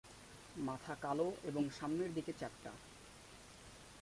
মাথা 0.57 0.93
কালো 0.95 1.27
এবং 1.43 1.63
সামনের 1.69 2.13
দিকে 2.13 2.31
চ্যাপ্টা। 2.33 2.71